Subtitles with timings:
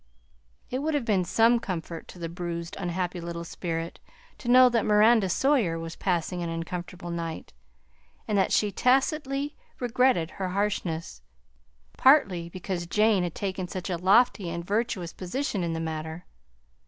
[0.71, 3.99] It would have been some comfort to the bruised, unhappy little spirit
[4.39, 7.53] to know that Miranda Sawyer was passing an uncomfortable night,
[8.27, 11.21] and that she tacitly regretted her harshness,
[11.97, 16.25] partly because Jane had taken such a lofty and virtuous position in the matter.